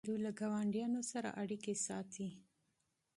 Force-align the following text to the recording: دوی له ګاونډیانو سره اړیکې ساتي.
دوی 0.07 0.17
له 0.25 0.31
ګاونډیانو 0.39 1.01
سره 1.11 1.29
اړیکې 1.41 1.73
ساتي. 1.85 2.29